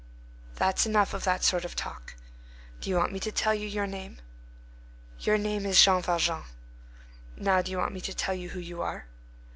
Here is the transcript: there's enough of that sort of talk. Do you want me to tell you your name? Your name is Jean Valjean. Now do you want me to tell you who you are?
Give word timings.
there's 0.55 0.87
enough 0.87 1.13
of 1.13 1.25
that 1.25 1.43
sort 1.43 1.63
of 1.63 1.75
talk. 1.75 2.15
Do 2.79 2.89
you 2.89 2.95
want 2.95 3.11
me 3.13 3.19
to 3.19 3.31
tell 3.31 3.53
you 3.53 3.67
your 3.67 3.85
name? 3.85 4.17
Your 5.19 5.37
name 5.37 5.63
is 5.63 5.79
Jean 5.79 6.01
Valjean. 6.01 6.41
Now 7.37 7.61
do 7.61 7.69
you 7.69 7.77
want 7.77 7.93
me 7.93 8.01
to 8.01 8.15
tell 8.15 8.33
you 8.33 8.49
who 8.49 8.59
you 8.59 8.81
are? 8.81 9.05